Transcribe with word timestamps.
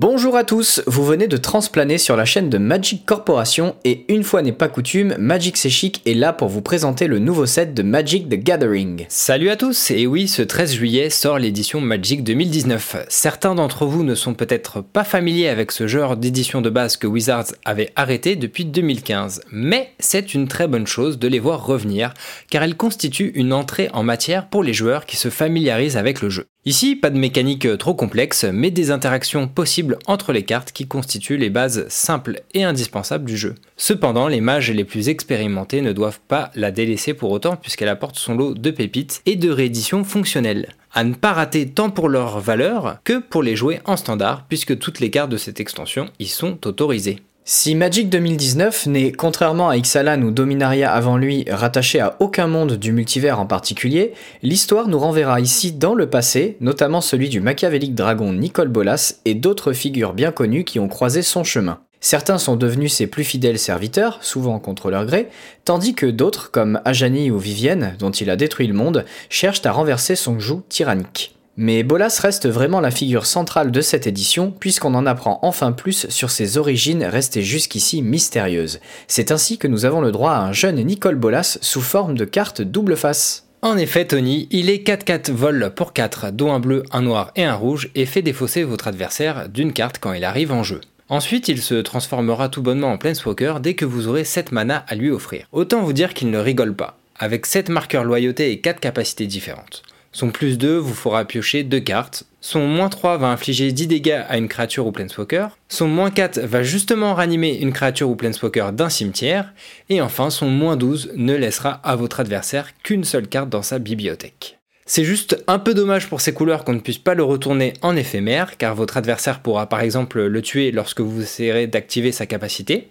Bonjour 0.00 0.36
à 0.36 0.44
tous, 0.44 0.80
vous 0.86 1.04
venez 1.04 1.26
de 1.26 1.36
transplaner 1.36 1.98
sur 1.98 2.14
la 2.14 2.24
chaîne 2.24 2.48
de 2.48 2.58
Magic 2.58 3.04
Corporation 3.04 3.74
et 3.82 4.04
une 4.08 4.22
fois 4.22 4.42
n'est 4.42 4.52
pas 4.52 4.68
coutume, 4.68 5.16
Magic 5.18 5.56
C'est 5.56 5.70
Chic 5.70 6.02
est 6.06 6.14
là 6.14 6.32
pour 6.32 6.46
vous 6.46 6.62
présenter 6.62 7.08
le 7.08 7.18
nouveau 7.18 7.46
set 7.46 7.74
de 7.74 7.82
Magic 7.82 8.28
the 8.28 8.36
Gathering. 8.36 9.06
Salut 9.08 9.50
à 9.50 9.56
tous, 9.56 9.90
et 9.90 10.06
oui, 10.06 10.28
ce 10.28 10.42
13 10.42 10.72
juillet 10.72 11.10
sort 11.10 11.40
l'édition 11.40 11.80
Magic 11.80 12.22
2019. 12.22 13.06
Certains 13.08 13.56
d'entre 13.56 13.86
vous 13.86 14.04
ne 14.04 14.14
sont 14.14 14.34
peut-être 14.34 14.82
pas 14.82 15.02
familiers 15.02 15.48
avec 15.48 15.72
ce 15.72 15.88
genre 15.88 16.16
d'édition 16.16 16.60
de 16.60 16.70
base 16.70 16.96
que 16.96 17.08
Wizards 17.08 17.56
avait 17.64 17.90
arrêté 17.96 18.36
depuis 18.36 18.66
2015, 18.66 19.40
mais 19.50 19.90
c'est 19.98 20.32
une 20.32 20.46
très 20.46 20.68
bonne 20.68 20.86
chose 20.86 21.18
de 21.18 21.26
les 21.26 21.40
voir 21.40 21.66
revenir, 21.66 22.14
car 22.50 22.62
elle 22.62 22.76
constitue 22.76 23.32
une 23.34 23.52
entrée 23.52 23.90
en 23.92 24.04
matière 24.04 24.48
pour 24.48 24.62
les 24.62 24.74
joueurs 24.74 25.06
qui 25.06 25.16
se 25.16 25.28
familiarisent 25.28 25.96
avec 25.96 26.22
le 26.22 26.30
jeu. 26.30 26.46
Ici, 26.68 26.96
pas 26.96 27.08
de 27.08 27.18
mécanique 27.18 27.66
trop 27.78 27.94
complexe, 27.94 28.44
mais 28.44 28.70
des 28.70 28.90
interactions 28.90 29.48
possibles 29.48 29.98
entre 30.06 30.34
les 30.34 30.42
cartes 30.42 30.70
qui 30.70 30.86
constituent 30.86 31.38
les 31.38 31.48
bases 31.48 31.88
simples 31.88 32.42
et 32.52 32.62
indispensables 32.62 33.24
du 33.24 33.38
jeu. 33.38 33.54
Cependant, 33.78 34.28
les 34.28 34.42
mages 34.42 34.70
les 34.70 34.84
plus 34.84 35.08
expérimentés 35.08 35.80
ne 35.80 35.94
doivent 35.94 36.20
pas 36.28 36.50
la 36.54 36.70
délaisser 36.70 37.14
pour 37.14 37.30
autant 37.30 37.56
puisqu'elle 37.56 37.88
apporte 37.88 38.16
son 38.16 38.34
lot 38.34 38.52
de 38.52 38.70
pépites 38.70 39.22
et 39.24 39.36
de 39.36 39.48
rééditions 39.48 40.04
fonctionnelles. 40.04 40.74
À 40.92 41.04
ne 41.04 41.14
pas 41.14 41.32
rater 41.32 41.70
tant 41.70 41.88
pour 41.88 42.10
leur 42.10 42.38
valeur 42.38 42.98
que 43.02 43.18
pour 43.18 43.42
les 43.42 43.56
jouer 43.56 43.80
en 43.86 43.96
standard 43.96 44.44
puisque 44.46 44.78
toutes 44.78 45.00
les 45.00 45.08
cartes 45.08 45.30
de 45.30 45.38
cette 45.38 45.60
extension 45.60 46.10
y 46.18 46.26
sont 46.26 46.66
autorisées. 46.66 47.22
Si 47.50 47.74
Magic 47.74 48.10
2019 48.10 48.88
n'est, 48.88 49.10
contrairement 49.10 49.70
à 49.70 49.78
Ixalan 49.78 50.20
ou 50.20 50.30
Dominaria 50.30 50.92
avant 50.92 51.16
lui, 51.16 51.46
rattaché 51.48 51.98
à 51.98 52.14
aucun 52.20 52.46
monde 52.46 52.74
du 52.74 52.92
multivers 52.92 53.40
en 53.40 53.46
particulier, 53.46 54.12
l'histoire 54.42 54.86
nous 54.86 54.98
renverra 54.98 55.40
ici 55.40 55.72
dans 55.72 55.94
le 55.94 56.10
passé, 56.10 56.58
notamment 56.60 57.00
celui 57.00 57.30
du 57.30 57.40
machiavélique 57.40 57.94
dragon 57.94 58.34
Nicole 58.34 58.68
Bolas 58.68 59.14
et 59.24 59.32
d'autres 59.32 59.72
figures 59.72 60.12
bien 60.12 60.30
connues 60.30 60.64
qui 60.64 60.78
ont 60.78 60.88
croisé 60.88 61.22
son 61.22 61.42
chemin. 61.42 61.80
Certains 62.00 62.36
sont 62.36 62.56
devenus 62.56 62.92
ses 62.92 63.06
plus 63.06 63.24
fidèles 63.24 63.58
serviteurs, 63.58 64.18
souvent 64.20 64.58
contre 64.58 64.90
leur 64.90 65.06
gré, 65.06 65.30
tandis 65.64 65.94
que 65.94 66.04
d'autres, 66.04 66.50
comme 66.50 66.82
Ajani 66.84 67.30
ou 67.30 67.38
Vivienne, 67.38 67.96
dont 67.98 68.10
il 68.10 68.28
a 68.28 68.36
détruit 68.36 68.66
le 68.66 68.74
monde, 68.74 69.06
cherchent 69.30 69.64
à 69.64 69.72
renverser 69.72 70.16
son 70.16 70.38
joug 70.38 70.64
tyrannique. 70.68 71.37
Mais 71.60 71.82
Bolas 71.82 72.20
reste 72.22 72.48
vraiment 72.48 72.78
la 72.78 72.92
figure 72.92 73.26
centrale 73.26 73.72
de 73.72 73.80
cette 73.80 74.06
édition, 74.06 74.52
puisqu'on 74.52 74.94
en 74.94 75.06
apprend 75.06 75.40
enfin 75.42 75.72
plus 75.72 76.08
sur 76.08 76.30
ses 76.30 76.56
origines 76.56 77.02
restées 77.02 77.42
jusqu'ici 77.42 78.00
mystérieuses. 78.00 78.78
C'est 79.08 79.32
ainsi 79.32 79.58
que 79.58 79.66
nous 79.66 79.84
avons 79.84 80.00
le 80.00 80.12
droit 80.12 80.30
à 80.30 80.42
un 80.42 80.52
jeune 80.52 80.80
Nicole 80.80 81.16
Bolas 81.16 81.58
sous 81.60 81.80
forme 81.80 82.16
de 82.16 82.24
carte 82.24 82.62
double 82.62 82.96
face. 82.96 83.48
En 83.62 83.76
effet, 83.76 84.06
Tony, 84.06 84.46
il 84.52 84.70
est 84.70 84.86
4-4 84.86 85.32
vol 85.32 85.72
pour 85.74 85.92
4, 85.92 86.30
dont 86.30 86.52
un 86.52 86.60
bleu, 86.60 86.84
un 86.92 87.02
noir 87.02 87.32
et 87.34 87.42
un 87.42 87.56
rouge, 87.56 87.90
et 87.96 88.06
fait 88.06 88.22
défausser 88.22 88.62
votre 88.62 88.86
adversaire 88.86 89.48
d'une 89.48 89.72
carte 89.72 89.98
quand 89.98 90.12
il 90.12 90.22
arrive 90.22 90.52
en 90.52 90.62
jeu. 90.62 90.80
Ensuite, 91.08 91.48
il 91.48 91.60
se 91.60 91.74
transformera 91.74 92.50
tout 92.50 92.62
bonnement 92.62 92.92
en 92.92 92.98
Planeswalker 92.98 93.54
dès 93.60 93.74
que 93.74 93.84
vous 93.84 94.06
aurez 94.06 94.22
7 94.22 94.52
mana 94.52 94.84
à 94.86 94.94
lui 94.94 95.10
offrir. 95.10 95.48
Autant 95.50 95.82
vous 95.82 95.92
dire 95.92 96.14
qu'il 96.14 96.30
ne 96.30 96.38
rigole 96.38 96.76
pas, 96.76 97.00
avec 97.18 97.46
7 97.46 97.68
marqueurs 97.68 98.04
loyauté 98.04 98.52
et 98.52 98.60
4 98.60 98.78
capacités 98.78 99.26
différentes. 99.26 99.82
Son 100.18 100.30
plus 100.30 100.58
2 100.58 100.78
vous 100.78 100.94
fera 100.94 101.24
piocher 101.24 101.62
2 101.62 101.78
cartes. 101.78 102.24
Son 102.40 102.66
moins 102.66 102.88
3 102.88 103.18
va 103.18 103.28
infliger 103.28 103.70
10 103.70 103.86
dégâts 103.86 104.24
à 104.28 104.36
une 104.36 104.48
créature 104.48 104.84
ou 104.84 104.90
planeswalker. 104.90 105.46
Son 105.68 105.86
moins 105.86 106.10
4 106.10 106.40
va 106.40 106.64
justement 106.64 107.14
ranimer 107.14 107.56
une 107.56 107.72
créature 107.72 108.10
ou 108.10 108.16
planeswalker 108.16 108.70
d'un 108.72 108.88
cimetière. 108.88 109.54
Et 109.90 110.02
enfin, 110.02 110.30
son 110.30 110.48
moins 110.48 110.74
12 110.74 111.12
ne 111.14 111.36
laissera 111.36 111.70
à 111.84 111.94
votre 111.94 112.18
adversaire 112.18 112.70
qu'une 112.82 113.04
seule 113.04 113.28
carte 113.28 113.48
dans 113.48 113.62
sa 113.62 113.78
bibliothèque. 113.78 114.58
C'est 114.90 115.04
juste 115.04 115.44
un 115.48 115.58
peu 115.58 115.74
dommage 115.74 116.08
pour 116.08 116.22
ces 116.22 116.32
couleurs 116.32 116.64
qu'on 116.64 116.72
ne 116.72 116.80
puisse 116.80 116.96
pas 116.96 117.12
le 117.14 117.22
retourner 117.22 117.74
en 117.82 117.94
éphémère, 117.94 118.56
car 118.56 118.74
votre 118.74 118.96
adversaire 118.96 119.40
pourra 119.40 119.68
par 119.68 119.82
exemple 119.82 120.22
le 120.22 120.40
tuer 120.40 120.72
lorsque 120.72 121.02
vous 121.02 121.20
essayerez 121.20 121.66
d'activer 121.66 122.10
sa 122.10 122.24
capacité. 122.24 122.88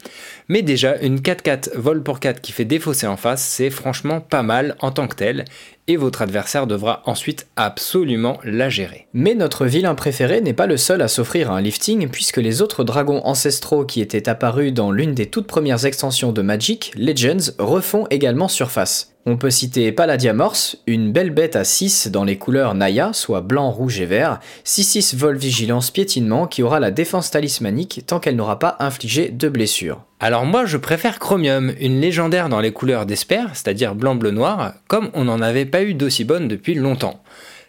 Mais 0.48 0.62
déjà, 0.62 0.98
une 0.98 1.20
4-4 1.22 1.76
vol 1.76 2.04
pour 2.04 2.20
4 2.20 2.40
qui 2.40 2.52
fait 2.52 2.66
défausser 2.66 3.08
en 3.08 3.18
face, 3.18 3.44
c'est 3.44 3.72
franchement 3.72 4.22
pas 4.22 4.44
mal 4.44 4.76
en 4.80 4.92
tant 4.92 5.08
que 5.08 5.16
tel, 5.16 5.46
et 5.88 5.96
votre 5.96 6.22
adversaire 6.22 6.68
devra 6.68 7.02
ensuite 7.06 7.48
absolument 7.56 8.40
la 8.44 8.70
gérer. 8.70 9.08
Mais 9.14 9.36
notre 9.36 9.66
vilain 9.66 9.96
préféré 9.96 10.42
n'est 10.42 10.54
pas 10.54 10.68
le 10.68 10.78
seul 10.78 11.02
à 11.02 11.08
s'offrir 11.08 11.52
un 11.52 11.62
lifting, 11.62 12.10
puisque 12.10 12.38
les 12.38 12.62
autres 12.62 12.84
dragons 12.84 13.22
ancestraux 13.24 13.86
qui 13.86 14.02
étaient 14.02 14.30
apparus 14.30 14.74
dans 14.74 14.92
l'une 14.92 15.14
des 15.14 15.28
toutes 15.28 15.48
premières 15.48 15.86
extensions 15.86 16.32
de 16.32 16.42
Magic, 16.42 16.92
Legends, 16.96 17.54
refont 17.58 18.06
également 18.10 18.48
surface. 18.48 19.17
On 19.30 19.36
peut 19.36 19.50
citer 19.50 19.92
Palladiamorse, 19.92 20.78
une 20.88 21.12
belle 21.12 21.32
bête 21.32 21.58
à 21.58 21.66
6 21.66 22.08
dans 22.08 22.24
les 22.24 22.38
couleurs 22.38 22.76
Naya, 22.76 23.12
soit 23.12 23.42
blanc, 23.42 23.70
rouge 23.72 24.00
et 24.00 24.06
vert, 24.06 24.40
6-6 24.64 25.18
vol 25.18 25.36
vigilance 25.36 25.92
piétinement 25.92 26.48
qui 26.48 26.64
aura 26.64 26.80
la 26.80 26.92
défense 26.92 27.30
talismanique 27.30 28.04
tant 28.08 28.22
qu'elle 28.22 28.38
n'aura 28.38 28.58
pas 28.58 28.78
infligé 28.80 29.28
de 29.28 29.50
blessures. 29.50 30.02
Alors 30.22 30.46
moi 30.46 30.66
je 30.66 30.78
préfère 30.78 31.20
Chromium, 31.20 31.74
une 31.82 32.00
légendaire 32.00 32.48
dans 32.48 32.62
les 32.62 32.72
couleurs 32.72 33.06
d'Esper, 33.06 33.48
c'est-à-dire 33.54 33.96
blanc, 33.96 34.16
bleu, 34.16 34.32
noir, 34.32 34.76
comme 34.88 35.10
on 35.14 35.26
n'en 35.26 35.42
avait 35.42 35.66
pas 35.66 35.84
eu 35.84 35.94
d'aussi 35.94 36.24
bonne 36.24 36.48
depuis 36.48 36.76
longtemps. 36.76 37.22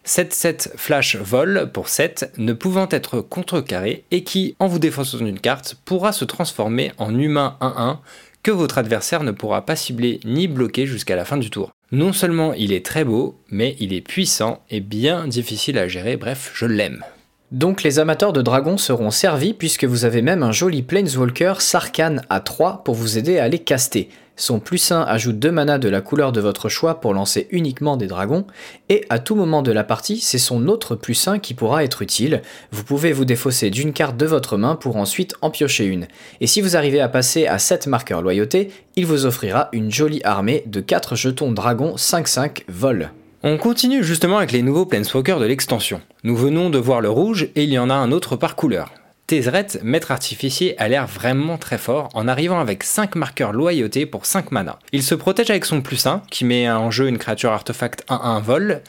7-7 0.06 0.76
flash 0.76 1.16
vol 1.16 1.70
pour 1.74 1.88
7 1.88 2.34
ne 2.38 2.52
pouvant 2.52 2.88
être 2.90 3.20
contrecarré 3.20 4.04
et 4.10 4.22
qui, 4.22 4.54
en 4.58 4.66
vous 4.68 4.78
défonçant 4.78 5.18
une 5.18 5.40
carte, 5.40 5.76
pourra 5.84 6.12
se 6.12 6.24
transformer 6.24 6.92
en 6.98 7.18
humain 7.18 7.56
1-1 7.60 7.98
votre 8.52 8.78
adversaire 8.78 9.22
ne 9.22 9.30
pourra 9.30 9.64
pas 9.64 9.76
cibler 9.76 10.20
ni 10.24 10.48
bloquer 10.48 10.86
jusqu'à 10.86 11.16
la 11.16 11.24
fin 11.24 11.36
du 11.36 11.50
tour. 11.50 11.70
Non 11.90 12.12
seulement 12.12 12.52
il 12.52 12.72
est 12.72 12.84
très 12.84 13.04
beau, 13.04 13.38
mais 13.50 13.76
il 13.80 13.92
est 13.92 14.00
puissant 14.00 14.62
et 14.70 14.80
bien 14.80 15.26
difficile 15.26 15.78
à 15.78 15.88
gérer, 15.88 16.16
bref, 16.16 16.52
je 16.54 16.66
l'aime. 16.66 17.02
Donc 17.50 17.82
les 17.82 17.98
amateurs 17.98 18.34
de 18.34 18.42
dragons 18.42 18.76
seront 18.76 19.10
servis 19.10 19.54
puisque 19.54 19.84
vous 19.84 20.04
avez 20.04 20.20
même 20.20 20.42
un 20.42 20.52
joli 20.52 20.82
Planeswalker 20.82 21.54
Sarkhan 21.60 22.16
à 22.28 22.40
3 22.40 22.84
pour 22.84 22.94
vous 22.94 23.16
aider 23.16 23.38
à 23.38 23.48
les 23.48 23.58
caster. 23.58 24.10
Son 24.38 24.60
plus 24.60 24.92
1 24.92 25.02
ajoute 25.02 25.40
2 25.40 25.50
mana 25.50 25.78
de 25.78 25.88
la 25.88 26.00
couleur 26.00 26.30
de 26.30 26.40
votre 26.40 26.68
choix 26.68 27.00
pour 27.00 27.12
lancer 27.12 27.48
uniquement 27.50 27.96
des 27.96 28.06
dragons, 28.06 28.46
et 28.88 29.04
à 29.10 29.18
tout 29.18 29.34
moment 29.34 29.62
de 29.62 29.72
la 29.72 29.82
partie, 29.82 30.20
c'est 30.20 30.38
son 30.38 30.68
autre 30.68 30.94
plus 30.94 31.26
1 31.26 31.40
qui 31.40 31.54
pourra 31.54 31.82
être 31.82 32.02
utile. 32.02 32.42
Vous 32.70 32.84
pouvez 32.84 33.12
vous 33.12 33.24
défausser 33.24 33.68
d'une 33.70 33.92
carte 33.92 34.16
de 34.16 34.26
votre 34.26 34.56
main 34.56 34.76
pour 34.76 34.96
ensuite 34.96 35.34
en 35.42 35.50
piocher 35.50 35.86
une. 35.86 36.06
Et 36.40 36.46
si 36.46 36.60
vous 36.60 36.76
arrivez 36.76 37.00
à 37.00 37.08
passer 37.08 37.48
à 37.48 37.58
7 37.58 37.88
marqueurs 37.88 38.22
loyauté, 38.22 38.70
il 38.94 39.06
vous 39.06 39.26
offrira 39.26 39.70
une 39.72 39.90
jolie 39.90 40.22
armée 40.22 40.62
de 40.66 40.80
4 40.80 41.16
jetons 41.16 41.50
dragons 41.50 41.96
5-5 41.96 42.62
vol. 42.68 43.10
On 43.42 43.58
continue 43.58 44.04
justement 44.04 44.38
avec 44.38 44.52
les 44.52 44.62
nouveaux 44.62 44.86
Planeswalkers 44.86 45.40
de 45.40 45.46
l'extension. 45.46 46.00
Nous 46.22 46.36
venons 46.36 46.70
de 46.70 46.78
voir 46.78 47.00
le 47.00 47.10
rouge 47.10 47.48
et 47.56 47.64
il 47.64 47.70
y 47.70 47.78
en 47.78 47.90
a 47.90 47.94
un 47.94 48.12
autre 48.12 48.36
par 48.36 48.54
couleur. 48.54 48.92
Tézret, 49.28 49.66
maître 49.82 50.10
artificier, 50.10 50.74
a 50.80 50.88
l'air 50.88 51.06
vraiment 51.06 51.58
très 51.58 51.76
fort 51.76 52.08
en 52.14 52.28
arrivant 52.28 52.60
avec 52.60 52.82
5 52.82 53.14
marqueurs 53.14 53.52
loyauté 53.52 54.06
pour 54.06 54.24
5 54.24 54.52
mana. 54.52 54.78
Il 54.92 55.02
se 55.02 55.14
protège 55.14 55.50
avec 55.50 55.66
son 55.66 55.82
plus 55.82 56.06
1, 56.06 56.22
qui 56.30 56.46
met 56.46 56.70
en 56.70 56.90
jeu 56.90 57.08
une 57.08 57.18
créature 57.18 57.52
artefact 57.52 58.06
1-1 58.08 58.40
vol, 58.40 58.80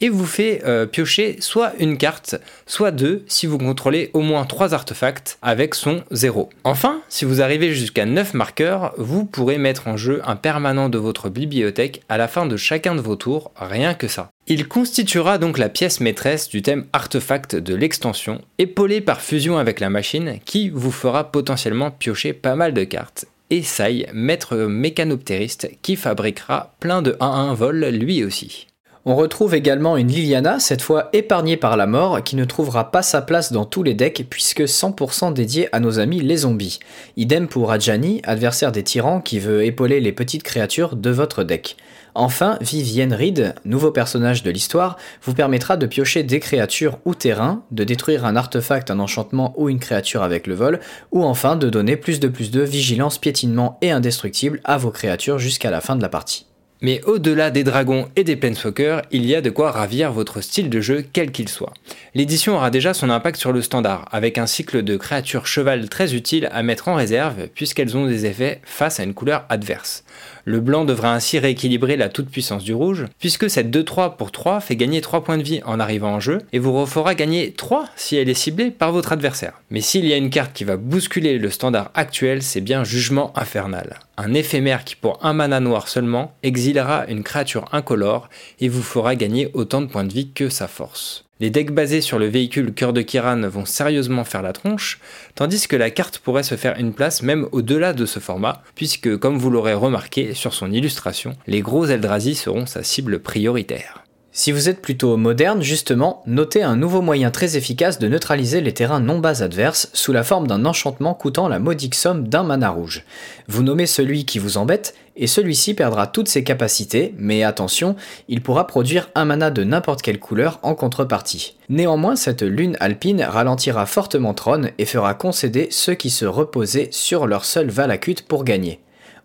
et 0.00 0.08
vous 0.08 0.26
fait 0.26 0.62
euh, 0.64 0.86
piocher 0.86 1.36
soit 1.40 1.72
une 1.78 1.98
carte, 1.98 2.36
soit 2.66 2.90
deux 2.90 3.24
si 3.28 3.46
vous 3.46 3.58
contrôlez 3.58 4.10
au 4.12 4.20
moins 4.20 4.44
3 4.44 4.74
artefacts 4.74 5.38
avec 5.42 5.74
son 5.74 6.02
0. 6.10 6.50
Enfin, 6.64 7.00
si 7.08 7.24
vous 7.24 7.40
arrivez 7.40 7.72
jusqu'à 7.72 8.06
9 8.06 8.34
marqueurs, 8.34 8.94
vous 8.98 9.24
pourrez 9.24 9.58
mettre 9.58 9.88
en 9.88 9.96
jeu 9.96 10.20
un 10.24 10.36
permanent 10.36 10.88
de 10.88 10.98
votre 10.98 11.28
bibliothèque 11.28 12.02
à 12.08 12.18
la 12.18 12.28
fin 12.28 12.46
de 12.46 12.56
chacun 12.56 12.94
de 12.94 13.00
vos 13.00 13.16
tours, 13.16 13.50
rien 13.56 13.94
que 13.94 14.08
ça. 14.08 14.30
Il 14.48 14.68
constituera 14.68 15.38
donc 15.38 15.58
la 15.58 15.68
pièce 15.68 16.00
maîtresse 16.00 16.48
du 16.48 16.62
thème 16.62 16.86
artefact 16.92 17.56
de 17.56 17.74
l'extension, 17.74 18.40
épaulé 18.58 19.00
par 19.00 19.20
fusion 19.20 19.58
avec 19.58 19.80
la 19.80 19.90
machine 19.90 20.38
qui 20.44 20.70
vous 20.70 20.92
fera 20.92 21.32
potentiellement 21.32 21.90
piocher 21.90 22.32
pas 22.32 22.54
mal 22.54 22.72
de 22.72 22.84
cartes. 22.84 23.26
Et 23.50 23.62
Sai, 23.62 24.08
maître 24.12 24.56
mécanoptériste, 24.56 25.70
qui 25.82 25.96
fabriquera 25.96 26.74
plein 26.80 27.02
de 27.02 27.12
1-1 27.20 27.54
vol 27.54 27.84
lui 27.86 28.24
aussi. 28.24 28.66
On 29.08 29.14
retrouve 29.14 29.54
également 29.54 29.96
une 29.96 30.08
Liliana, 30.08 30.58
cette 30.58 30.82
fois 30.82 31.10
épargnée 31.12 31.56
par 31.56 31.76
la 31.76 31.86
mort, 31.86 32.24
qui 32.24 32.34
ne 32.34 32.44
trouvera 32.44 32.90
pas 32.90 33.02
sa 33.02 33.22
place 33.22 33.52
dans 33.52 33.64
tous 33.64 33.84
les 33.84 33.94
decks 33.94 34.26
puisque 34.28 34.62
100% 34.62 35.32
dédié 35.32 35.68
à 35.70 35.78
nos 35.78 36.00
amis 36.00 36.20
les 36.20 36.38
zombies. 36.38 36.80
Idem 37.16 37.46
pour 37.46 37.70
Adjani, 37.70 38.20
adversaire 38.24 38.72
des 38.72 38.82
tyrans 38.82 39.20
qui 39.20 39.38
veut 39.38 39.64
épauler 39.64 40.00
les 40.00 40.10
petites 40.10 40.42
créatures 40.42 40.96
de 40.96 41.10
votre 41.10 41.44
deck. 41.44 41.76
Enfin, 42.16 42.58
Vivienne 42.60 43.14
Reed, 43.14 43.54
nouveau 43.64 43.92
personnage 43.92 44.42
de 44.42 44.50
l'histoire, 44.50 44.96
vous 45.22 45.34
permettra 45.34 45.76
de 45.76 45.86
piocher 45.86 46.24
des 46.24 46.40
créatures 46.40 46.98
ou 47.04 47.14
terrains, 47.14 47.62
de 47.70 47.84
détruire 47.84 48.24
un 48.24 48.34
artefact, 48.34 48.90
un 48.90 48.98
enchantement 48.98 49.54
ou 49.56 49.68
une 49.68 49.78
créature 49.78 50.24
avec 50.24 50.48
le 50.48 50.54
vol, 50.56 50.80
ou 51.12 51.22
enfin 51.22 51.54
de 51.54 51.70
donner 51.70 51.96
plus 51.96 52.18
de 52.18 52.26
plus 52.26 52.50
de 52.50 52.62
vigilance, 52.62 53.18
piétinement 53.18 53.78
et 53.82 53.92
indestructible 53.92 54.60
à 54.64 54.78
vos 54.78 54.90
créatures 54.90 55.38
jusqu'à 55.38 55.70
la 55.70 55.80
fin 55.80 55.94
de 55.94 56.02
la 56.02 56.08
partie. 56.08 56.46
Mais 56.82 57.00
au-delà 57.04 57.50
des 57.50 57.64
dragons 57.64 58.08
et 58.16 58.24
des 58.24 58.36
planeswalkers, 58.36 59.02
il 59.10 59.24
y 59.24 59.34
a 59.34 59.40
de 59.40 59.50
quoi 59.50 59.70
ravir 59.70 60.12
votre 60.12 60.40
style 60.40 60.68
de 60.68 60.80
jeu 60.80 61.04
quel 61.12 61.32
qu'il 61.32 61.48
soit. 61.48 61.72
L'édition 62.14 62.56
aura 62.56 62.70
déjà 62.70 62.92
son 62.92 63.08
impact 63.08 63.38
sur 63.38 63.52
le 63.52 63.62
standard, 63.62 64.06
avec 64.12 64.36
un 64.36 64.46
cycle 64.46 64.82
de 64.82 64.96
créatures 64.96 65.46
cheval 65.46 65.88
très 65.88 66.14
utile 66.14 66.48
à 66.52 66.62
mettre 66.62 66.88
en 66.88 66.94
réserve 66.94 67.48
puisqu'elles 67.54 67.96
ont 67.96 68.06
des 68.06 68.26
effets 68.26 68.60
face 68.64 69.00
à 69.00 69.04
une 69.04 69.14
couleur 69.14 69.46
adverse. 69.48 70.04
Le 70.48 70.60
blanc 70.60 70.84
devra 70.84 71.12
ainsi 71.12 71.40
rééquilibrer 71.40 71.96
la 71.96 72.08
toute-puissance 72.08 72.62
du 72.62 72.72
rouge, 72.72 73.06
puisque 73.18 73.50
cette 73.50 73.68
2-3 73.68 74.16
pour 74.16 74.30
3 74.30 74.60
fait 74.60 74.76
gagner 74.76 75.00
3 75.00 75.24
points 75.24 75.38
de 75.38 75.42
vie 75.42 75.60
en 75.66 75.80
arrivant 75.80 76.14
en 76.14 76.20
jeu, 76.20 76.38
et 76.52 76.60
vous 76.60 76.72
refera 76.72 77.16
gagner 77.16 77.50
3 77.50 77.86
si 77.96 78.14
elle 78.14 78.28
est 78.28 78.34
ciblée 78.34 78.70
par 78.70 78.92
votre 78.92 79.10
adversaire. 79.10 79.60
Mais 79.70 79.80
s'il 79.80 80.06
y 80.06 80.12
a 80.12 80.16
une 80.16 80.30
carte 80.30 80.52
qui 80.52 80.62
va 80.62 80.76
bousculer 80.76 81.38
le 81.38 81.50
standard 81.50 81.90
actuel, 81.94 82.44
c'est 82.44 82.60
bien 82.60 82.84
Jugement 82.84 83.36
Infernal. 83.36 83.98
Un 84.18 84.34
éphémère 84.34 84.84
qui 84.84 84.94
pour 84.94 85.18
un 85.26 85.32
mana 85.32 85.58
noir 85.58 85.88
seulement 85.88 86.32
exilera 86.44 87.06
une 87.08 87.24
créature 87.24 87.64
incolore 87.72 88.30
et 88.60 88.68
vous 88.68 88.84
fera 88.84 89.16
gagner 89.16 89.50
autant 89.52 89.80
de 89.80 89.86
points 89.86 90.04
de 90.04 90.12
vie 90.12 90.30
que 90.30 90.48
sa 90.48 90.68
force. 90.68 91.25
Les 91.38 91.50
decks 91.50 91.72
basés 91.72 92.00
sur 92.00 92.18
le 92.18 92.28
véhicule 92.28 92.72
Cœur 92.72 92.94
de 92.94 93.02
Kiran 93.02 93.42
vont 93.48 93.66
sérieusement 93.66 94.24
faire 94.24 94.40
la 94.40 94.54
tronche, 94.54 95.00
tandis 95.34 95.68
que 95.68 95.76
la 95.76 95.90
carte 95.90 96.16
pourrait 96.18 96.42
se 96.42 96.54
faire 96.54 96.78
une 96.78 96.94
place 96.94 97.22
même 97.22 97.46
au-delà 97.52 97.92
de 97.92 98.06
ce 98.06 98.20
format, 98.20 98.62
puisque 98.74 99.18
comme 99.18 99.36
vous 99.36 99.50
l'aurez 99.50 99.74
remarqué 99.74 100.32
sur 100.32 100.54
son 100.54 100.72
illustration, 100.72 101.34
les 101.46 101.60
gros 101.60 101.84
Eldrazi 101.84 102.36
seront 102.36 102.64
sa 102.64 102.82
cible 102.82 103.18
prioritaire. 103.18 104.02
Si 104.32 104.52
vous 104.52 104.68
êtes 104.70 104.80
plutôt 104.80 105.16
moderne, 105.16 105.62
justement, 105.62 106.22
notez 106.26 106.62
un 106.62 106.76
nouveau 106.76 107.00
moyen 107.02 107.30
très 107.30 107.56
efficace 107.56 107.98
de 107.98 108.08
neutraliser 108.08 108.62
les 108.62 108.74
terrains 108.74 109.00
non 109.00 109.18
bas 109.18 109.42
adverses 109.42 109.88
sous 109.92 110.12
la 110.12 110.24
forme 110.24 110.46
d'un 110.46 110.64
enchantement 110.64 111.14
coûtant 111.14 111.48
la 111.48 111.58
modique 111.58 111.94
somme 111.94 112.28
d'un 112.28 112.42
mana 112.42 112.70
rouge. 112.70 113.04
Vous 113.48 113.62
nommez 113.62 113.86
celui 113.86 114.26
qui 114.26 114.38
vous 114.38 114.58
embête, 114.58 114.94
et 115.16 115.26
celui-ci 115.26 115.74
perdra 115.74 116.06
toutes 116.06 116.28
ses 116.28 116.44
capacités, 116.44 117.14
mais 117.18 117.42
attention, 117.42 117.96
il 118.28 118.42
pourra 118.42 118.66
produire 118.66 119.10
un 119.14 119.24
mana 119.24 119.50
de 119.50 119.64
n'importe 119.64 120.02
quelle 120.02 120.20
couleur 120.20 120.58
en 120.62 120.74
contrepartie. 120.74 121.56
Néanmoins, 121.68 122.16
cette 122.16 122.42
lune 122.42 122.76
alpine 122.80 123.22
ralentira 123.22 123.86
fortement 123.86 124.34
Tron 124.34 124.70
et 124.78 124.84
fera 124.84 125.14
concéder 125.14 125.68
ceux 125.70 125.94
qui 125.94 126.10
se 126.10 126.24
reposaient 126.24 126.88
sur 126.92 127.26
leur 127.26 127.44
seul 127.44 127.70
Valakut 127.70 128.16
pour 128.28 128.44
gagner. 128.44 128.80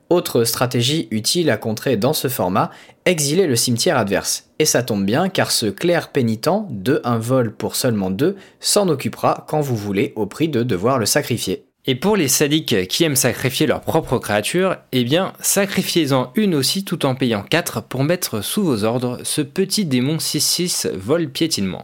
Autre 0.09 0.43
stratégie 0.43 1.07
utile 1.09 1.49
à 1.49 1.55
contrer 1.55 1.95
dans 1.95 2.11
ce 2.11 2.27
format, 2.27 2.69
exiler 3.05 3.47
le 3.47 3.55
cimetière 3.55 3.97
adverse. 3.97 4.49
Et 4.59 4.65
ça 4.65 4.83
tombe 4.83 5.05
bien 5.05 5.29
car 5.29 5.51
ce 5.51 5.67
clair 5.67 6.09
pénitent 6.09 6.49
de 6.69 6.99
un 7.05 7.17
vol 7.17 7.53
pour 7.53 7.77
seulement 7.77 8.11
deux 8.11 8.35
s'en 8.59 8.89
occupera 8.89 9.45
quand 9.47 9.61
vous 9.61 9.77
voulez 9.77 10.11
au 10.17 10.25
prix 10.25 10.49
de 10.49 10.63
devoir 10.63 10.99
le 10.99 11.05
sacrifier. 11.05 11.70
Et 11.87 11.95
pour 11.95 12.15
les 12.15 12.27
sadiques 12.27 12.87
qui 12.87 13.03
aiment 13.03 13.15
sacrifier 13.15 13.65
leur 13.65 13.81
propre 13.81 14.19
créature, 14.19 14.77
eh 14.91 15.03
bien, 15.03 15.33
sacrifiez-en 15.39 16.31
une 16.35 16.53
aussi 16.53 16.83
tout 16.83 17.07
en 17.07 17.15
payant 17.15 17.41
4 17.41 17.81
pour 17.81 18.03
mettre 18.03 18.41
sous 18.41 18.63
vos 18.63 18.83
ordres 18.83 19.19
ce 19.23 19.41
petit 19.41 19.85
démon 19.85 20.17
6-6 20.17 20.91
vol 20.93 21.29
piétinement. 21.29 21.81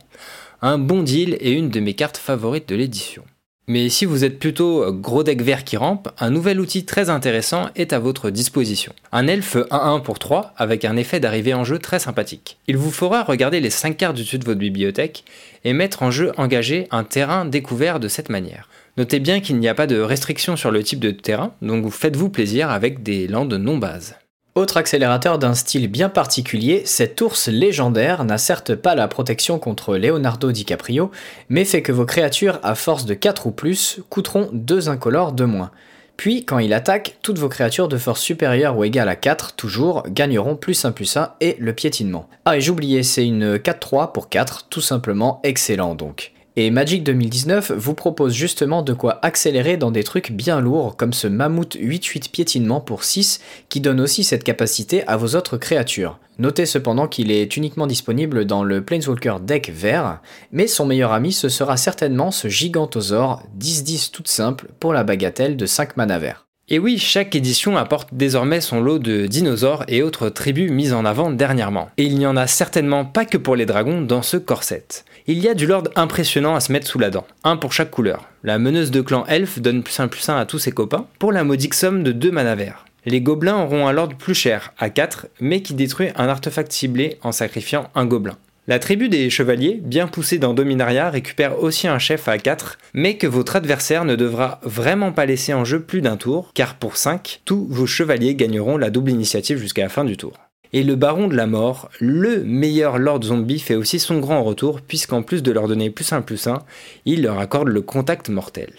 Un 0.61 0.77
bon 0.77 1.01
deal 1.01 1.35
et 1.39 1.51
une 1.51 1.69
de 1.69 1.79
mes 1.79 1.95
cartes 1.95 2.17
favorites 2.17 2.69
de 2.69 2.75
l'édition. 2.75 3.23
Mais 3.69 3.89
si 3.89 4.05
vous 4.05 4.23
êtes 4.23 4.39
plutôt 4.39 4.93
gros 4.93 5.23
deck 5.23 5.41
vert 5.41 5.65
qui 5.65 5.77
rampe, 5.77 6.09
un 6.19 6.29
nouvel 6.29 6.61
outil 6.61 6.85
très 6.85 7.09
intéressant 7.09 7.69
est 7.75 7.91
à 7.91 7.99
votre 7.99 8.29
disposition. 8.29 8.93
Un 9.11 9.27
elfe 9.27 9.57
1-1 9.57 10.03
pour 10.03 10.19
3 10.19 10.53
avec 10.57 10.85
un 10.85 10.95
effet 10.95 11.19
d'arrivée 11.19 11.53
en 11.53 11.65
jeu 11.65 11.79
très 11.79 11.99
sympathique. 11.99 12.59
Il 12.67 12.77
vous 12.77 12.91
fera 12.91 13.23
regarder 13.23 13.59
les 13.59 13.69
5 13.71 13.97
cartes 13.97 14.15
du 14.15 14.21
dessus 14.21 14.37
de 14.37 14.45
votre 14.45 14.59
bibliothèque 14.59 15.25
et 15.65 15.73
mettre 15.73 16.03
en 16.03 16.11
jeu 16.11 16.31
engagé 16.37 16.87
un 16.91 17.03
terrain 17.03 17.43
découvert 17.43 17.99
de 17.99 18.07
cette 18.07 18.29
manière. 18.29 18.69
Notez 18.97 19.19
bien 19.19 19.41
qu'il 19.41 19.59
n'y 19.59 19.67
a 19.67 19.75
pas 19.75 19.85
de 19.85 19.99
restriction 19.99 20.55
sur 20.55 20.71
le 20.71 20.83
type 20.83 20.99
de 20.99 21.11
terrain, 21.11 21.53
donc 21.61 21.87
faites-vous 21.91 22.29
plaisir 22.29 22.71
avec 22.71 23.03
des 23.03 23.27
landes 23.27 23.53
non 23.53 23.77
bases. 23.77 24.15
Autre 24.55 24.77
accélérateur 24.77 25.37
d'un 25.37 25.53
style 25.53 25.87
bien 25.87 26.09
particulier, 26.09 26.81
cet 26.85 27.21
ours 27.21 27.47
légendaire 27.47 28.23
n'a 28.23 28.39
certes 28.39 28.73
pas 28.73 28.95
la 28.95 29.07
protection 29.07 29.59
contre 29.59 29.97
Leonardo 29.97 30.51
DiCaprio, 30.51 31.11
mais 31.47 31.63
fait 31.63 31.83
que 31.83 31.91
vos 31.91 32.07
créatures 32.07 32.59
à 32.63 32.73
force 32.73 33.05
de 33.05 33.13
4 33.13 33.45
ou 33.45 33.51
plus 33.51 33.99
coûteront 34.09 34.49
2 34.51 34.89
incolores 34.89 35.33
de 35.33 35.45
moins. 35.45 35.69
Puis, 36.17 36.43
quand 36.43 36.57
il 36.57 36.73
attaque, 36.73 37.19
toutes 37.21 37.37
vos 37.37 37.49
créatures 37.49 37.87
de 37.87 37.97
force 37.97 38.21
supérieure 38.21 38.75
ou 38.75 38.83
égale 38.83 39.09
à 39.09 39.15
4, 39.15 39.53
toujours, 39.53 40.01
gagneront 40.09 40.55
plus 40.55 40.85
1 40.85 40.91
plus 40.91 41.15
1 41.15 41.33
et 41.39 41.55
le 41.59 41.73
piétinement. 41.73 42.27
Ah 42.45 42.57
et 42.57 42.61
j'oubliais, 42.61 43.03
c'est 43.03 43.27
une 43.27 43.57
4-3 43.57 44.11
pour 44.11 44.27
4, 44.27 44.69
tout 44.71 44.81
simplement 44.81 45.39
excellent 45.43 45.93
donc. 45.93 46.33
Et 46.59 46.71
Magic 46.71 47.03
2019 47.03 47.71
vous 47.73 47.93
propose 47.93 48.33
justement 48.33 48.81
de 48.81 48.93
quoi 48.93 49.19
accélérer 49.21 49.77
dans 49.77 49.91
des 49.91 50.03
trucs 50.03 50.31
bien 50.31 50.59
lourds 50.59 50.97
comme 50.97 51.13
ce 51.13 51.27
Mammouth 51.27 51.75
8-8 51.75 52.31
piétinement 52.31 52.81
pour 52.81 53.03
6 53.03 53.41
qui 53.69 53.79
donne 53.79 54.01
aussi 54.01 54.23
cette 54.23 54.43
capacité 54.43 55.05
à 55.05 55.17
vos 55.17 55.35
autres 55.35 55.57
créatures. 55.57 56.17
Notez 56.39 56.65
cependant 56.65 57.07
qu'il 57.07 57.29
est 57.29 57.57
uniquement 57.57 57.85
disponible 57.85 58.45
dans 58.45 58.63
le 58.63 58.83
Planeswalker 58.83 59.35
deck 59.39 59.71
vert, 59.71 60.19
mais 60.51 60.65
son 60.65 60.87
meilleur 60.87 61.11
ami 61.11 61.31
ce 61.31 61.47
sera 61.47 61.77
certainement 61.77 62.31
ce 62.31 62.47
Gigantosaure 62.47 63.43
10-10 63.59 64.09
toute 64.09 64.27
simple 64.27 64.69
pour 64.79 64.93
la 64.93 65.03
bagatelle 65.03 65.57
de 65.57 65.65
5 65.67 65.95
mana 65.95 66.17
vert. 66.17 66.46
Et 66.69 66.79
oui, 66.79 66.97
chaque 66.97 67.33
édition 67.33 67.77
apporte 67.77 68.09
désormais 68.11 68.59
son 68.59 68.81
lot 68.81 68.99
de 68.99 69.25
dinosaures 69.25 69.85
et 69.87 70.03
autres 70.03 70.27
tribus 70.27 70.69
mises 70.69 70.91
en 70.91 71.05
avant 71.05 71.31
dernièrement. 71.31 71.89
Et 71.95 72.03
il 72.03 72.17
n'y 72.17 72.25
en 72.25 72.35
a 72.35 72.45
certainement 72.45 73.05
pas 73.05 73.23
que 73.23 73.37
pour 73.37 73.55
les 73.55 73.65
dragons 73.65 74.01
dans 74.01 74.21
ce 74.21 74.35
corset. 74.35 74.83
Il 75.27 75.39
y 75.39 75.47
a 75.47 75.53
du 75.53 75.65
lord 75.65 75.85
impressionnant 75.95 76.55
à 76.55 76.59
se 76.59 76.73
mettre 76.73 76.87
sous 76.87 76.99
la 76.99 77.09
dent, 77.09 77.25
un 77.45 77.55
pour 77.55 77.71
chaque 77.71 77.89
couleur. 77.89 78.25
La 78.43 78.59
meneuse 78.59 78.91
de 78.91 78.99
clan 78.99 79.25
elfe 79.27 79.59
donne 79.59 79.81
plus 79.81 79.97
un 80.01 80.09
plus 80.09 80.27
un 80.27 80.35
à 80.35 80.45
tous 80.45 80.59
ses 80.59 80.73
copains, 80.73 81.07
pour 81.19 81.31
la 81.31 81.45
modique 81.45 81.73
somme 81.73 82.03
de 82.03 82.11
2 82.11 82.31
mana 82.31 82.55
verts. 82.55 82.85
Les 83.05 83.21
gobelins 83.21 83.63
auront 83.63 83.87
un 83.87 83.93
lord 83.93 84.09
plus 84.09 84.35
cher, 84.35 84.73
à 84.77 84.89
4, 84.89 85.27
mais 85.39 85.61
qui 85.61 85.73
détruit 85.73 86.09
un 86.17 86.27
artefact 86.27 86.73
ciblé 86.73 87.17
en 87.23 87.31
sacrifiant 87.31 87.89
un 87.95 88.05
gobelin. 88.05 88.35
La 88.69 88.79
tribu 88.79 89.07
des 89.07 89.29
chevaliers, 89.29 89.79
bien 89.81 90.07
poussée 90.07 90.39
dans 90.39 90.53
Dominaria, 90.53 91.09
récupère 91.09 91.63
aussi 91.63 91.87
un 91.87 91.99
chef 91.99 92.27
à 92.27 92.37
4, 92.37 92.77
mais 92.93 93.15
que 93.15 93.25
votre 93.25 93.55
adversaire 93.55 94.03
ne 94.03 94.17
devra 94.17 94.59
vraiment 94.61 95.13
pas 95.13 95.25
laisser 95.25 95.53
en 95.53 95.63
jeu 95.63 95.79
plus 95.79 96.01
d'un 96.01 96.17
tour, 96.17 96.51
car 96.53 96.75
pour 96.75 96.97
5, 96.97 97.43
tous 97.45 97.65
vos 97.69 97.85
chevaliers 97.85 98.35
gagneront 98.35 98.75
la 98.75 98.89
double 98.89 99.11
initiative 99.11 99.57
jusqu'à 99.57 99.83
la 99.83 99.89
fin 99.89 100.03
du 100.03 100.17
tour. 100.17 100.33
Et 100.73 100.83
le 100.83 100.97
baron 100.97 101.29
de 101.29 101.35
la 101.37 101.47
mort, 101.47 101.89
le 102.01 102.43
meilleur 102.43 102.97
lord 102.97 103.23
zombie, 103.23 103.59
fait 103.59 103.75
aussi 103.75 103.99
son 103.99 104.19
grand 104.19 104.43
retour, 104.43 104.81
puisqu'en 104.81 105.21
plus 105.21 105.43
de 105.43 105.53
leur 105.53 105.69
donner 105.69 105.89
plus 105.89 106.11
un 106.11 106.21
plus 106.21 106.47
un, 106.47 106.59
il 107.05 107.21
leur 107.21 107.39
accorde 107.39 107.69
le 107.69 107.81
contact 107.81 108.27
mortel. 108.27 108.73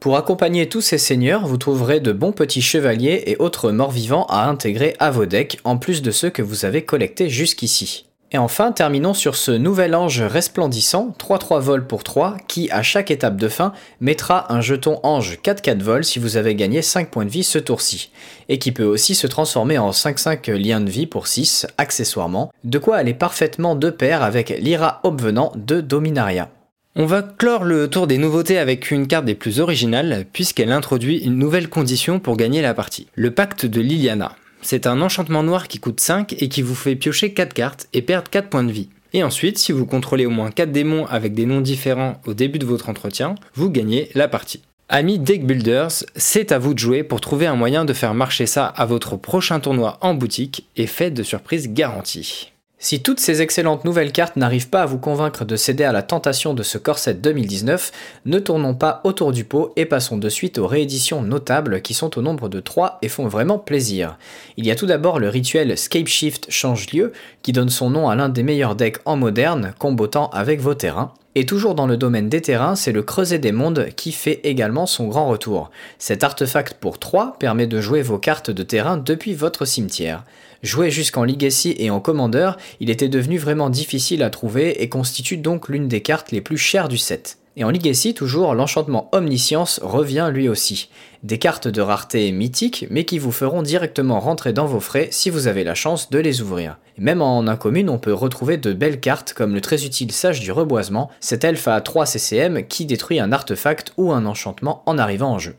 Pour 0.00 0.16
accompagner 0.16 0.66
tous 0.70 0.80
ces 0.80 0.96
seigneurs, 0.96 1.46
vous 1.46 1.58
trouverez 1.58 2.00
de 2.00 2.12
bons 2.12 2.32
petits 2.32 2.62
chevaliers 2.62 3.24
et 3.26 3.36
autres 3.36 3.70
morts 3.70 3.90
vivants 3.90 4.24
à 4.30 4.48
intégrer 4.48 4.96
à 4.98 5.10
vos 5.10 5.26
decks, 5.26 5.58
en 5.64 5.76
plus 5.76 6.00
de 6.00 6.10
ceux 6.10 6.30
que 6.30 6.40
vous 6.40 6.64
avez 6.64 6.86
collectés 6.86 7.28
jusqu'ici. 7.28 8.05
Et 8.32 8.38
enfin, 8.38 8.72
terminons 8.72 9.14
sur 9.14 9.36
ce 9.36 9.52
nouvel 9.52 9.94
ange 9.94 10.20
resplendissant, 10.20 11.14
3-3 11.18 11.60
vols 11.60 11.86
pour 11.86 12.02
3, 12.02 12.36
qui 12.48 12.68
à 12.72 12.82
chaque 12.82 13.12
étape 13.12 13.36
de 13.36 13.48
fin 13.48 13.72
mettra 14.00 14.52
un 14.52 14.60
jeton 14.60 14.98
ange 15.04 15.38
4-4 15.44 15.80
vols 15.80 16.04
si 16.04 16.18
vous 16.18 16.36
avez 16.36 16.56
gagné 16.56 16.82
5 16.82 17.08
points 17.08 17.24
de 17.24 17.30
vie 17.30 17.44
ce 17.44 17.58
tour-ci, 17.58 18.10
et 18.48 18.58
qui 18.58 18.72
peut 18.72 18.84
aussi 18.84 19.14
se 19.14 19.28
transformer 19.28 19.78
en 19.78 19.92
5-5 19.92 20.50
liens 20.52 20.80
de 20.80 20.90
vie 20.90 21.06
pour 21.06 21.28
6, 21.28 21.68
accessoirement, 21.78 22.50
de 22.64 22.78
quoi 22.78 22.96
aller 22.96 23.14
parfaitement 23.14 23.76
de 23.76 23.90
pair 23.90 24.24
avec 24.24 24.48
l'Ira 24.58 25.00
Obvenant 25.04 25.52
de 25.54 25.80
Dominaria. 25.80 26.50
On 26.96 27.06
va 27.06 27.22
clore 27.22 27.62
le 27.62 27.88
tour 27.88 28.08
des 28.08 28.18
nouveautés 28.18 28.58
avec 28.58 28.90
une 28.90 29.06
carte 29.06 29.26
des 29.26 29.34
plus 29.36 29.60
originales, 29.60 30.24
puisqu'elle 30.32 30.72
introduit 30.72 31.18
une 31.18 31.38
nouvelle 31.38 31.68
condition 31.68 32.18
pour 32.18 32.36
gagner 32.36 32.60
la 32.60 32.74
partie, 32.74 33.06
le 33.14 33.30
pacte 33.30 33.66
de 33.66 33.80
Liliana. 33.80 34.34
C'est 34.68 34.88
un 34.88 35.00
enchantement 35.00 35.44
noir 35.44 35.68
qui 35.68 35.78
coûte 35.78 36.00
5 36.00 36.42
et 36.42 36.48
qui 36.48 36.60
vous 36.60 36.74
fait 36.74 36.96
piocher 36.96 37.32
4 37.32 37.54
cartes 37.54 37.86
et 37.92 38.02
perdre 38.02 38.28
4 38.28 38.48
points 38.48 38.64
de 38.64 38.72
vie. 38.72 38.88
Et 39.12 39.22
ensuite, 39.22 39.58
si 39.58 39.70
vous 39.70 39.86
contrôlez 39.86 40.26
au 40.26 40.30
moins 40.30 40.50
4 40.50 40.72
démons 40.72 41.06
avec 41.06 41.34
des 41.34 41.46
noms 41.46 41.60
différents 41.60 42.20
au 42.26 42.34
début 42.34 42.58
de 42.58 42.66
votre 42.66 42.88
entretien, 42.88 43.36
vous 43.54 43.70
gagnez 43.70 44.10
la 44.16 44.26
partie. 44.26 44.62
Amis 44.88 45.20
Deck 45.20 45.46
Builders, 45.46 45.92
c'est 46.16 46.50
à 46.50 46.58
vous 46.58 46.74
de 46.74 46.80
jouer 46.80 47.04
pour 47.04 47.20
trouver 47.20 47.46
un 47.46 47.54
moyen 47.54 47.84
de 47.84 47.92
faire 47.92 48.14
marcher 48.14 48.46
ça 48.46 48.66
à 48.66 48.86
votre 48.86 49.16
prochain 49.16 49.60
tournoi 49.60 49.98
en 50.00 50.14
boutique 50.14 50.66
et 50.74 50.88
faites 50.88 51.14
de 51.14 51.22
surprise 51.22 51.72
garantie. 51.72 52.52
Si 52.78 53.00
toutes 53.00 53.20
ces 53.20 53.40
excellentes 53.40 53.86
nouvelles 53.86 54.12
cartes 54.12 54.36
n'arrivent 54.36 54.68
pas 54.68 54.82
à 54.82 54.86
vous 54.86 54.98
convaincre 54.98 55.46
de 55.46 55.56
céder 55.56 55.84
à 55.84 55.92
la 55.92 56.02
tentation 56.02 56.52
de 56.52 56.62
ce 56.62 56.76
corset 56.76 57.14
2019, 57.14 57.90
ne 58.26 58.38
tournons 58.38 58.74
pas 58.74 59.00
autour 59.04 59.32
du 59.32 59.44
pot 59.44 59.72
et 59.76 59.86
passons 59.86 60.18
de 60.18 60.28
suite 60.28 60.58
aux 60.58 60.66
rééditions 60.66 61.22
notables 61.22 61.80
qui 61.80 61.94
sont 61.94 62.18
au 62.18 62.22
nombre 62.22 62.50
de 62.50 62.60
3 62.60 62.98
et 63.00 63.08
font 63.08 63.28
vraiment 63.28 63.58
plaisir. 63.58 64.18
Il 64.58 64.66
y 64.66 64.70
a 64.70 64.76
tout 64.76 64.84
d'abord 64.84 65.18
le 65.18 65.30
rituel 65.30 65.78
Scape 65.78 66.06
Shift 66.06 66.50
Change 66.50 66.92
Lieu 66.92 67.14
qui 67.40 67.52
donne 67.52 67.70
son 67.70 67.88
nom 67.88 68.10
à 68.10 68.14
l'un 68.14 68.28
des 68.28 68.42
meilleurs 68.42 68.76
decks 68.76 69.00
en 69.06 69.16
moderne, 69.16 69.72
combotant 69.78 70.28
avec 70.34 70.60
vos 70.60 70.74
terrains. 70.74 71.14
Et 71.34 71.46
toujours 71.46 71.74
dans 71.74 71.86
le 71.86 71.96
domaine 71.96 72.28
des 72.28 72.42
terrains, 72.42 72.76
c'est 72.76 72.92
le 72.92 73.02
creuset 73.02 73.38
des 73.38 73.52
mondes 73.52 73.88
qui 73.96 74.12
fait 74.12 74.40
également 74.44 74.84
son 74.84 75.08
grand 75.08 75.28
retour. 75.28 75.70
Cet 75.98 76.24
artefact 76.24 76.74
pour 76.74 76.98
3 76.98 77.38
permet 77.38 77.66
de 77.66 77.80
jouer 77.80 78.02
vos 78.02 78.18
cartes 78.18 78.50
de 78.50 78.62
terrain 78.62 78.98
depuis 78.98 79.32
votre 79.32 79.64
cimetière. 79.64 80.24
Joué 80.66 80.90
jusqu'en 80.90 81.22
Legacy 81.22 81.76
et 81.78 81.90
en 81.90 82.00
Commander, 82.00 82.50
il 82.80 82.90
était 82.90 83.08
devenu 83.08 83.38
vraiment 83.38 83.70
difficile 83.70 84.24
à 84.24 84.30
trouver 84.30 84.82
et 84.82 84.88
constitue 84.88 85.36
donc 85.36 85.68
l'une 85.68 85.86
des 85.86 86.02
cartes 86.02 86.32
les 86.32 86.40
plus 86.40 86.58
chères 86.58 86.88
du 86.88 86.98
set. 86.98 87.38
Et 87.54 87.62
en 87.62 87.70
Legacy, 87.70 88.14
toujours, 88.14 88.52
l'enchantement 88.52 89.08
Omniscience 89.12 89.78
revient 89.80 90.28
lui 90.32 90.48
aussi. 90.48 90.90
Des 91.22 91.38
cartes 91.38 91.68
de 91.68 91.80
rareté 91.80 92.32
mythiques, 92.32 92.84
mais 92.90 93.04
qui 93.04 93.20
vous 93.20 93.30
feront 93.30 93.62
directement 93.62 94.18
rentrer 94.18 94.52
dans 94.52 94.66
vos 94.66 94.80
frais 94.80 95.06
si 95.12 95.30
vous 95.30 95.46
avez 95.46 95.62
la 95.62 95.76
chance 95.76 96.10
de 96.10 96.18
les 96.18 96.42
ouvrir. 96.42 96.78
même 96.98 97.22
en 97.22 97.46
incommune, 97.46 97.88
on 97.88 97.98
peut 97.98 98.12
retrouver 98.12 98.56
de 98.56 98.72
belles 98.72 98.98
cartes 98.98 99.34
comme 99.34 99.54
le 99.54 99.60
très 99.60 99.86
utile 99.86 100.10
Sage 100.10 100.40
du 100.40 100.50
Reboisement, 100.50 101.12
cet 101.20 101.44
elfe 101.44 101.68
à 101.68 101.80
3 101.80 102.06
CCM 102.06 102.66
qui 102.66 102.86
détruit 102.86 103.20
un 103.20 103.30
artefact 103.30 103.92
ou 103.98 104.10
un 104.10 104.26
enchantement 104.26 104.82
en 104.86 104.98
arrivant 104.98 105.30
en 105.30 105.38
jeu. 105.38 105.54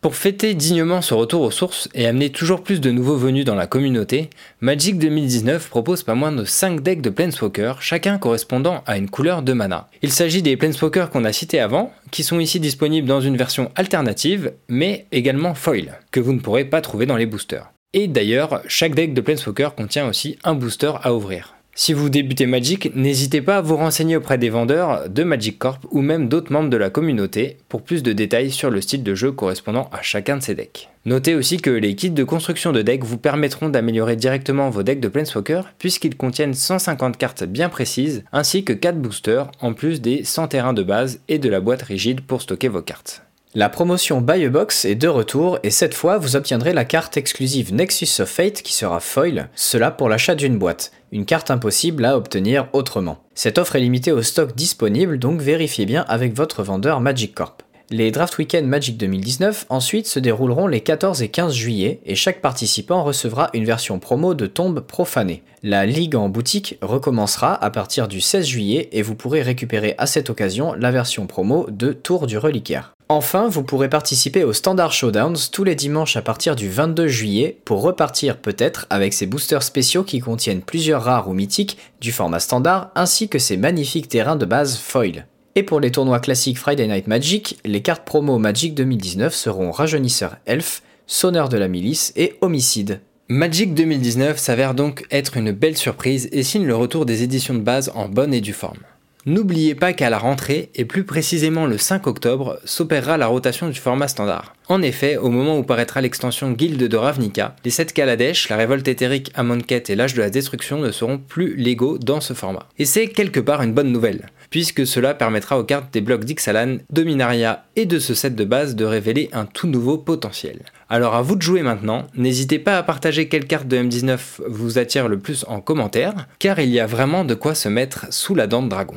Pour 0.00 0.16
fêter 0.16 0.54
dignement 0.54 1.02
ce 1.02 1.12
retour 1.12 1.42
aux 1.42 1.50
sources 1.50 1.90
et 1.92 2.06
amener 2.06 2.30
toujours 2.30 2.62
plus 2.62 2.80
de 2.80 2.90
nouveaux 2.90 3.18
venus 3.18 3.44
dans 3.44 3.54
la 3.54 3.66
communauté, 3.66 4.30
Magic 4.62 4.98
2019 4.98 5.68
propose 5.68 6.04
pas 6.04 6.14
moins 6.14 6.32
de 6.32 6.46
5 6.46 6.80
decks 6.80 7.02
de 7.02 7.10
Planeswalker, 7.10 7.74
chacun 7.80 8.16
correspondant 8.16 8.82
à 8.86 8.96
une 8.96 9.10
couleur 9.10 9.42
de 9.42 9.52
mana. 9.52 9.88
Il 10.00 10.10
s'agit 10.10 10.40
des 10.40 10.56
Planeswalker 10.56 11.08
qu'on 11.12 11.26
a 11.26 11.34
cités 11.34 11.60
avant, 11.60 11.92
qui 12.10 12.22
sont 12.22 12.40
ici 12.40 12.60
disponibles 12.60 13.06
dans 13.06 13.20
une 13.20 13.36
version 13.36 13.70
alternative, 13.74 14.54
mais 14.70 15.04
également 15.12 15.54
foil, 15.54 15.98
que 16.12 16.20
vous 16.20 16.32
ne 16.32 16.40
pourrez 16.40 16.64
pas 16.64 16.80
trouver 16.80 17.04
dans 17.04 17.18
les 17.18 17.26
boosters. 17.26 17.70
Et 17.92 18.08
d'ailleurs, 18.08 18.62
chaque 18.68 18.94
deck 18.94 19.12
de 19.12 19.20
Planeswalker 19.20 19.70
contient 19.76 20.08
aussi 20.08 20.38
un 20.44 20.54
booster 20.54 20.92
à 21.02 21.12
ouvrir. 21.12 21.59
Si 21.82 21.94
vous 21.94 22.10
débutez 22.10 22.44
Magic, 22.44 22.94
n'hésitez 22.94 23.40
pas 23.40 23.56
à 23.56 23.60
vous 23.62 23.74
renseigner 23.74 24.14
auprès 24.14 24.36
des 24.36 24.50
vendeurs 24.50 25.08
de 25.08 25.24
Magic 25.24 25.58
Corp 25.58 25.86
ou 25.90 26.02
même 26.02 26.28
d'autres 26.28 26.52
membres 26.52 26.68
de 26.68 26.76
la 26.76 26.90
communauté 26.90 27.56
pour 27.70 27.80
plus 27.80 28.02
de 28.02 28.12
détails 28.12 28.50
sur 28.50 28.68
le 28.68 28.82
style 28.82 29.02
de 29.02 29.14
jeu 29.14 29.32
correspondant 29.32 29.88
à 29.90 30.02
chacun 30.02 30.36
de 30.36 30.42
ces 30.42 30.54
decks. 30.54 30.90
Notez 31.06 31.34
aussi 31.34 31.56
que 31.56 31.70
les 31.70 31.94
kits 31.94 32.10
de 32.10 32.22
construction 32.22 32.72
de 32.72 32.82
decks 32.82 33.04
vous 33.04 33.16
permettront 33.16 33.70
d'améliorer 33.70 34.16
directement 34.16 34.68
vos 34.68 34.82
decks 34.82 35.00
de 35.00 35.08
Planeswalker 35.08 35.62
puisqu'ils 35.78 36.18
contiennent 36.18 36.52
150 36.52 37.16
cartes 37.16 37.44
bien 37.44 37.70
précises 37.70 38.24
ainsi 38.30 38.62
que 38.62 38.74
4 38.74 38.98
boosters 38.98 39.50
en 39.62 39.72
plus 39.72 40.02
des 40.02 40.22
100 40.22 40.48
terrains 40.48 40.74
de 40.74 40.82
base 40.82 41.20
et 41.28 41.38
de 41.38 41.48
la 41.48 41.60
boîte 41.60 41.80
rigide 41.80 42.20
pour 42.20 42.42
stocker 42.42 42.68
vos 42.68 42.82
cartes. 42.82 43.22
La 43.54 43.68
promotion 43.68 44.20
Buy 44.20 44.44
a 44.44 44.48
Box 44.48 44.84
est 44.84 44.94
de 44.94 45.08
retour 45.08 45.58
et 45.64 45.70
cette 45.70 45.94
fois 45.94 46.18
vous 46.18 46.36
obtiendrez 46.36 46.72
la 46.72 46.84
carte 46.84 47.16
exclusive 47.16 47.74
Nexus 47.74 48.20
of 48.22 48.28
Fate 48.28 48.62
qui 48.62 48.72
sera 48.72 49.00
foil, 49.00 49.48
cela 49.56 49.90
pour 49.90 50.08
l'achat 50.08 50.36
d'une 50.36 50.56
boîte, 50.56 50.92
une 51.12 51.24
carte 51.24 51.50
impossible 51.50 52.04
à 52.04 52.16
obtenir 52.16 52.68
autrement. 52.72 53.18
Cette 53.34 53.58
offre 53.58 53.76
est 53.76 53.80
limitée 53.80 54.12
au 54.12 54.22
stock 54.22 54.54
disponible 54.54 55.18
donc 55.18 55.40
vérifiez 55.40 55.86
bien 55.86 56.04
avec 56.08 56.34
votre 56.34 56.62
vendeur 56.62 57.00
Magic 57.00 57.34
Corp. 57.34 57.62
Les 57.92 58.12
Draft 58.12 58.38
Weekend 58.38 58.68
Magic 58.68 58.96
2019 58.98 59.66
ensuite 59.68 60.06
se 60.06 60.20
dérouleront 60.20 60.68
les 60.68 60.80
14 60.80 61.22
et 61.22 61.28
15 61.28 61.52
juillet 61.52 62.00
et 62.06 62.14
chaque 62.14 62.40
participant 62.40 63.02
recevra 63.02 63.50
une 63.52 63.64
version 63.64 63.98
promo 63.98 64.34
de 64.34 64.46
Tombe 64.46 64.78
profanée. 64.78 65.42
La 65.64 65.86
ligue 65.86 66.14
en 66.14 66.28
boutique 66.28 66.78
recommencera 66.82 67.52
à 67.52 67.70
partir 67.70 68.06
du 68.06 68.20
16 68.20 68.46
juillet 68.46 68.88
et 68.92 69.02
vous 69.02 69.16
pourrez 69.16 69.42
récupérer 69.42 69.96
à 69.98 70.06
cette 70.06 70.30
occasion 70.30 70.72
la 70.74 70.92
version 70.92 71.26
promo 71.26 71.66
de 71.68 71.92
Tour 71.92 72.28
du 72.28 72.38
Reliquaire. 72.38 72.94
Enfin, 73.12 73.48
vous 73.48 73.64
pourrez 73.64 73.88
participer 73.88 74.44
au 74.44 74.52
Standard 74.52 74.92
Showdowns 74.92 75.50
tous 75.50 75.64
les 75.64 75.74
dimanches 75.74 76.16
à 76.16 76.22
partir 76.22 76.54
du 76.54 76.68
22 76.68 77.08
juillet 77.08 77.58
pour 77.64 77.82
repartir 77.82 78.36
peut-être 78.36 78.86
avec 78.88 79.14
ces 79.14 79.26
boosters 79.26 79.64
spéciaux 79.64 80.04
qui 80.04 80.20
contiennent 80.20 80.60
plusieurs 80.60 81.02
rares 81.02 81.28
ou 81.28 81.32
mythiques 81.32 81.76
du 82.00 82.12
format 82.12 82.38
standard 82.38 82.92
ainsi 82.94 83.28
que 83.28 83.40
ces 83.40 83.56
magnifiques 83.56 84.08
terrains 84.08 84.36
de 84.36 84.46
base 84.46 84.78
foil. 84.78 85.26
Et 85.56 85.64
pour 85.64 85.80
les 85.80 85.90
tournois 85.90 86.20
classiques 86.20 86.60
Friday 86.60 86.86
Night 86.86 87.08
Magic, 87.08 87.58
les 87.64 87.82
cartes 87.82 88.04
promo 88.04 88.38
Magic 88.38 88.76
2019 88.76 89.34
seront 89.34 89.72
Rajeunisseur 89.72 90.36
Elf, 90.46 90.84
Sonneur 91.08 91.48
de 91.48 91.56
la 91.56 91.66
Milice 91.66 92.12
et 92.14 92.36
Homicide. 92.42 93.00
Magic 93.26 93.74
2019 93.74 94.38
s'avère 94.38 94.74
donc 94.74 95.04
être 95.10 95.36
une 95.36 95.50
belle 95.50 95.76
surprise 95.76 96.28
et 96.30 96.44
signe 96.44 96.64
le 96.64 96.76
retour 96.76 97.06
des 97.06 97.24
éditions 97.24 97.54
de 97.54 97.58
base 97.58 97.90
en 97.96 98.08
bonne 98.08 98.32
et 98.32 98.40
due 98.40 98.52
forme. 98.52 98.78
N'oubliez 99.26 99.74
pas 99.74 99.92
qu'à 99.92 100.08
la 100.08 100.18
rentrée, 100.18 100.70
et 100.74 100.86
plus 100.86 101.04
précisément 101.04 101.66
le 101.66 101.76
5 101.76 102.06
octobre, 102.06 102.58
s'opérera 102.64 103.18
la 103.18 103.26
rotation 103.26 103.68
du 103.68 103.78
format 103.78 104.08
standard. 104.08 104.54
En 104.68 104.80
effet, 104.80 105.18
au 105.18 105.28
moment 105.28 105.58
où 105.58 105.62
paraîtra 105.62 106.00
l'extension 106.00 106.52
Guilde 106.52 106.88
de 106.88 106.96
Ravnica, 106.96 107.54
les 107.64 107.70
7 107.70 107.92
Kaladesh, 107.92 108.48
la 108.48 108.56
révolte 108.56 108.88
éthérique 108.88 109.30
Amonkhet 109.34 109.84
et 109.88 109.94
l'âge 109.94 110.14
de 110.14 110.22
la 110.22 110.30
destruction 110.30 110.78
ne 110.78 110.90
seront 110.90 111.18
plus 111.18 111.54
légaux 111.54 111.98
dans 111.98 112.22
ce 112.22 112.32
format. 112.32 112.66
Et 112.78 112.86
c'est 112.86 113.08
quelque 113.08 113.40
part 113.40 113.60
une 113.60 113.74
bonne 113.74 113.92
nouvelle, 113.92 114.30
puisque 114.48 114.86
cela 114.86 115.12
permettra 115.12 115.58
aux 115.58 115.64
cartes 115.64 115.92
des 115.92 116.00
blocs 116.00 116.24
d'Ixalan, 116.24 116.78
Dominaria 116.88 117.66
et 117.76 117.84
de 117.84 117.98
ce 117.98 118.14
set 118.14 118.34
de 118.34 118.44
base 118.44 118.74
de 118.74 118.86
révéler 118.86 119.28
un 119.32 119.44
tout 119.44 119.66
nouveau 119.66 119.98
potentiel. 119.98 120.60
Alors 120.92 121.14
à 121.14 121.22
vous 121.22 121.36
de 121.36 121.42
jouer 121.42 121.62
maintenant, 121.62 122.08
n'hésitez 122.16 122.58
pas 122.58 122.76
à 122.76 122.82
partager 122.82 123.28
quelle 123.28 123.46
carte 123.46 123.68
de 123.68 123.76
M19 123.76 124.18
vous 124.48 124.76
attire 124.76 125.06
le 125.06 125.20
plus 125.20 125.44
en 125.46 125.60
commentaire, 125.60 126.26
car 126.40 126.58
il 126.58 126.68
y 126.68 126.80
a 126.80 126.86
vraiment 126.86 127.24
de 127.24 127.34
quoi 127.34 127.54
se 127.54 127.68
mettre 127.68 128.12
sous 128.12 128.34
la 128.34 128.48
dent 128.48 128.60
de 128.60 128.68
dragon. 128.68 128.96